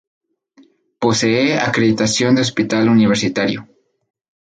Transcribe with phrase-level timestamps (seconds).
[0.97, 3.67] Posee acreditación de hospital universitario.